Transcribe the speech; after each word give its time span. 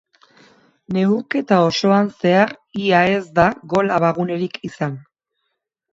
Neurketa 0.95 1.59
osoan 1.65 2.09
zehar 2.25 2.55
ia 2.87 3.03
ez 3.19 3.23
da 3.41 3.47
gol 3.75 3.97
abagunerik 3.99 4.59
izan. 4.73 5.01